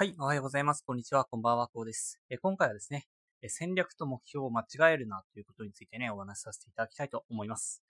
[0.00, 0.82] はい、おはようございます。
[0.82, 1.26] こんにちは。
[1.26, 1.68] こんばんは。
[1.68, 2.22] こうです。
[2.30, 3.06] え今回はですね、
[3.48, 7.82] 戦略と目標を間違えるなということについてね、お話しさせていただきたいと思います。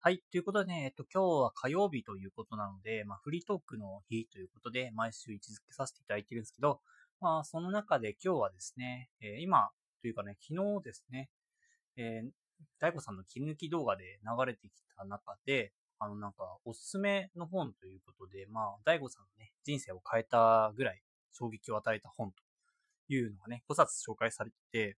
[0.00, 6.80] はい、ということでね、えっと、今日は火曜日ということなので、まあ、フリートークの日ということで、毎週位置づけさせていただいてるんですけど、
[7.20, 9.68] まあ、その中で今日はですね、えー今、
[10.00, 11.28] というかね、昨日ですね、
[11.98, 12.30] えー、
[12.80, 21.02] 大悟さんの切り抜き動画で流れてきた中で、あの、なんか、おすすめの本ということで、まあ、大悟さんのね、人生を変えたぐらい
[21.34, 22.42] 衝撃を与えた本と
[23.12, 24.96] いうのがね、5冊紹介されてて、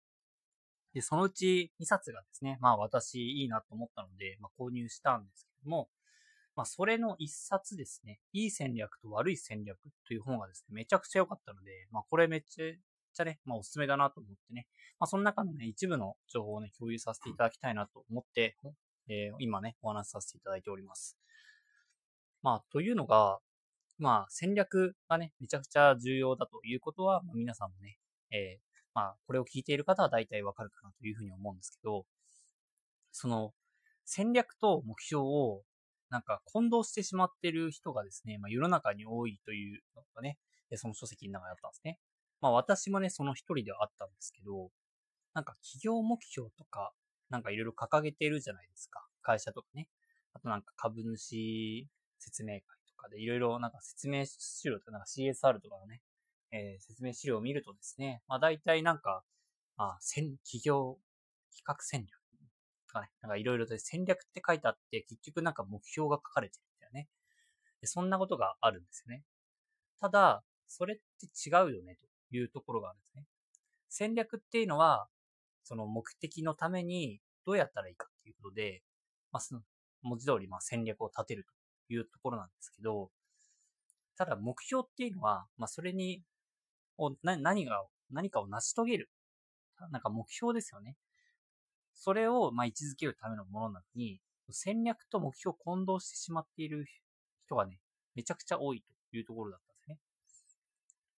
[0.93, 5.89] で、そのうち2冊がですね、まあ私いいなと思ったので、まあ購入したんですけども、
[6.55, 14.67] まあそれの1冊ですね、いい戦略と悪い戦略という本がですね、めちゃくちゃ良かったので、まあこれめっちゃ、ゃね、まあおすすめだなと思ってね、
[14.99, 18.55] まあその中のね、一部の情報をね、共有させていただきたいなと思って、
[19.09, 21.17] えー今ね、お話しさせていただいております。
[22.41, 23.39] まあというのが、
[23.99, 27.97] まあ戦略がね、めちゃくちゃ重要だということは、まあ、皆さんもね、
[28.31, 28.67] えー
[28.97, 32.05] まあこれを聞いている方は大体わかるかなというふうに思うんですけど、
[33.11, 33.53] その
[34.05, 35.61] 戦略と目標を
[36.09, 40.39] なんか混同してしまっている人がですね、まあ世の中に多いというのがね、
[40.77, 41.99] その書籍の中にあったんですね。
[42.41, 44.71] まあ私もね、その一人ではあったんですけど、
[45.35, 46.91] なんか企業目標とか、
[47.29, 49.05] なんかいろいろ掲げてるじゃないですか。
[49.21, 49.89] 会社とかね。
[50.33, 51.87] あとなんか株主
[52.17, 52.61] 説明会
[52.97, 56.01] かでいろいろなんか説明資料とかか CSR とかのね、
[56.51, 59.23] えー説明資料を見るとですね、まあ大体なんか、
[59.77, 60.97] まあ、企業
[61.51, 62.09] 企画戦略
[62.87, 67.07] とかね、なんかいろいろと戦略って書いてあって、結局なんか目標が書かれてるんだよね。
[67.83, 69.23] そんなことがあるんですよね。
[69.99, 71.97] ただ、それって違うよね、
[72.29, 73.25] というところがあるんですね。
[73.89, 75.07] 戦略っていうのは、
[75.63, 78.83] その目的のためにどうやったらいいかっていうことで、
[79.31, 79.61] まあ、その
[80.01, 81.53] 文字通りまあ戦略を立てると
[81.89, 83.11] いうところなんですけど、
[84.17, 86.23] ただ目標っていうのは、まあ、それに、
[86.97, 89.09] を何が、何かを成し遂げる。
[89.91, 90.95] なんか目標ですよね。
[91.93, 96.85] それをま位置づけるためのものなのに、戦略と目標を混同してしまっている
[97.45, 97.79] 人がね、
[98.15, 98.81] めちゃくちゃ多い
[99.11, 99.99] というところだったんですね。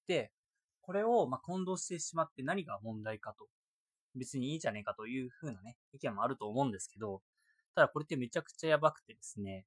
[0.08, 0.32] で、
[0.82, 3.48] これをま混同してしまって何が問題かと、
[4.16, 7.22] 別にいいじゃねえかというふうなね、意見もあると思うんですけど、
[7.76, 9.66] ただこれってめちゃくちゃやばくてですね、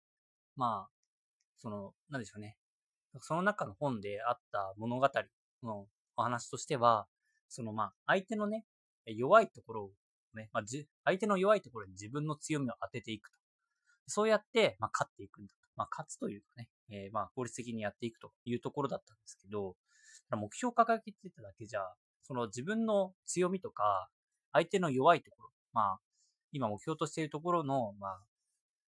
[0.57, 0.91] まあ、
[1.59, 2.57] その、なんでしょうね。
[3.21, 5.09] その中の本であった物語
[5.63, 5.87] の
[6.17, 7.07] お話としては、
[7.49, 8.65] そのまあ、相手のね、
[9.07, 9.91] 弱いところを
[10.35, 13.39] ね、まあ、じ相手の弱いところに自分の強みを当てていくと。
[14.07, 15.69] そうやって、まあ、勝っていくんだと。
[15.77, 19.77] まあ、勝つというかね、えーまあ、効率的にやっていくというところだったんですけど、
[20.31, 21.81] 目標を掲げてただけじゃ、
[22.23, 24.09] その自分の強みとか、
[24.53, 26.01] 相手の弱いところ、まあ、
[26.53, 28.21] 今目標としているところの、まあ、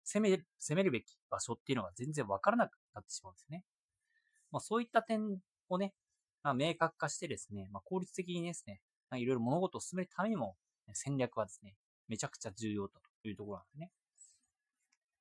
[0.04, 3.64] 攻める、攻めるべき場所っていうのが全然わからなくなってしまうんですね。
[4.52, 5.38] まあ、そういった点
[5.68, 5.94] をね、
[6.42, 10.56] まあ、明確化してですね、まあ、効率的にですね、まあいろいろ物事を進めるためにも、
[10.92, 11.74] 戦略はですね、
[12.08, 13.90] めちゃくちゃ重要だというところなんですね。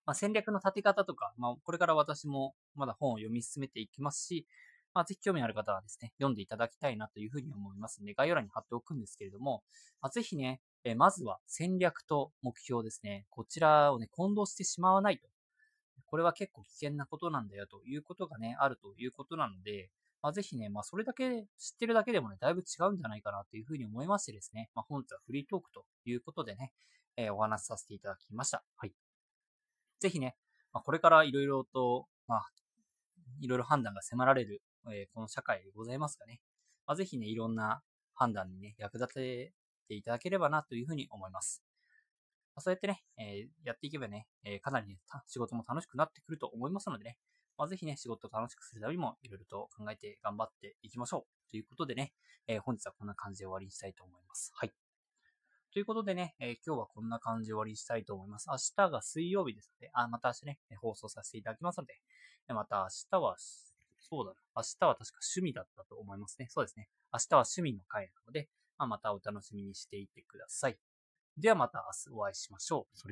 [0.05, 4.45] まあ、戦略の立て方とか、まあ、これから私もまだ本を読み進めていきますし、
[4.93, 9.63] まあ、ぜひ興味ある方はですね、読んでいただきたいなというふうに思いますので、概要欄に貼っておくんですけれども、
[10.01, 15.27] まあ、ぜひね、えまずは戦略と目標ですね、こちらをね、混同してしまわないと。
[16.05, 19.89] これは結構危険なことなんだよということがね、あるということなので、
[20.21, 26.71] まあ、ぜひね、まあ、それだけ知ってるだけでもね、だいぶ違うんじゃないかなというふうに思いましてですね、まあ、本日はフリートークということでね、
[27.17, 28.63] えーお話しさせていただきました。
[28.77, 28.93] はい。
[29.99, 30.35] ぜひね、
[30.71, 32.49] まあ、これからいろいろと、まあ、
[33.41, 36.39] いろいろ判断が迫られる、えーこの社会でございますがね、
[36.87, 37.81] まあ、ぜひね、いろんな
[38.13, 39.53] 判断にね、役立て
[39.87, 41.63] ていただければなというふうに思います。
[42.59, 47.17] そうやってね、えーやっていけばね、えーかなりね、仕事も楽しくなってくると思いますのでね、
[47.57, 51.51] まあ、ぜひね、仕事を楽しくするためにも、いろいろと考えて頑張っていきましょう。
[51.51, 52.13] ということでね、
[52.47, 54.51] えー本日はこんな感じで終わりにしたいと思います。
[54.55, 54.71] はい。
[55.73, 58.47] ということでね、えー今日はこんな感じで終わりにしたいと思います。
[58.49, 61.99] 明日が水曜日ですので、あ、また明日ね、放送させていただきますので、
[62.49, 63.35] えまた明日は、
[63.99, 66.47] そうだな、明日は確か趣味だったと思いますね。
[66.49, 66.89] そうですね。
[67.11, 68.49] 明日は趣味の回なので、
[68.83, 70.77] まあ、またお楽しみにしていてください。
[71.37, 72.97] ではまた明日お会いしましょう。
[72.97, 73.01] それ